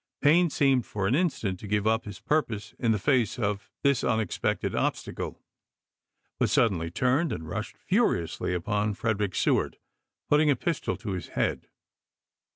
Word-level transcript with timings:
Payne 0.23 0.49
seemed 0.49 0.87
for 0.87 1.05
an 1.05 1.13
instant 1.13 1.59
to 1.59 1.67
give 1.67 1.85
up 1.85 2.05
his 2.05 2.19
purpose 2.19 2.73
in 2.79 2.91
the 2.91 2.97
face 2.97 3.37
of 3.37 3.69
this 3.83 4.03
unexpected 4.03 4.73
obstacle, 4.73 5.39
but 6.39 6.49
suddenly 6.49 6.89
turned 6.89 7.31
and 7.31 7.47
rushed 7.47 7.77
furiously 7.77 8.51
upon 8.55 8.95
Frederick 8.95 9.35
Seward, 9.35 9.77
putting 10.27 10.49
a 10.49 10.55
pistol 10.55 10.97
to 10.97 11.11
his 11.11 11.27
head. 11.27 11.67